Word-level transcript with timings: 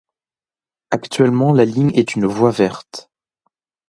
Actuellement 0.89 1.53
la 1.53 1.63
ligne 1.63 1.91
est 1.93 2.15
une 2.15 2.25
voie 2.25 2.49
verte. 2.49 3.11